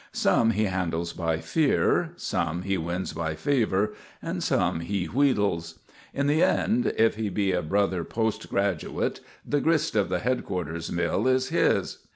[0.13, 3.93] Some he handles by fear, some he wins by favour,
[4.39, 5.75] some he wheedles.
[6.11, 10.91] In the end, if he be a brother post graduate, the grist of the headquarters'
[10.91, 11.99] mill is his.